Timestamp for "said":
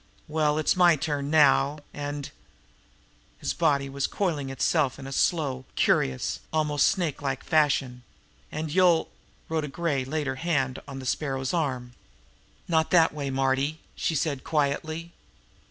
14.15-14.43